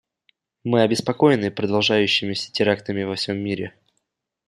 [0.63, 3.75] Мы обеспокоены продолжающимися терактами во всем мире.